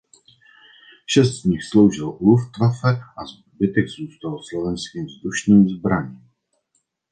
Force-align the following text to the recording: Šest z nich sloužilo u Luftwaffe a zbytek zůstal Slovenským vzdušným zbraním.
Šest 1.05 1.41
z 1.41 1.45
nich 1.45 1.63
sloužilo 1.67 2.11
u 2.11 2.29
Luftwaffe 2.29 2.87
a 3.17 3.25
zbytek 3.25 3.87
zůstal 3.87 4.39
Slovenským 4.49 5.05
vzdušným 5.05 5.69
zbraním. 5.69 6.27